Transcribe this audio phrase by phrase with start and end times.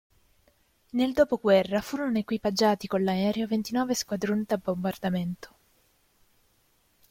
[0.93, 5.55] Nel dopoguerra furono equipaggiati con l'aereo ventinove Squadron da bombardamento.